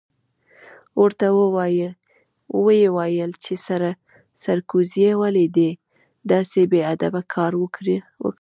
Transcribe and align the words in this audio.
ورته 1.03 1.25
ویې 2.65 2.87
ویل 2.95 3.31
چې 3.43 3.53
سرکوزیه 4.43 5.13
ولې 5.21 5.45
دې 5.57 5.71
داسې 6.31 6.59
بې 6.71 6.81
ادبه 6.93 7.21
کار 7.33 7.53
وکړ؟ 7.61 7.85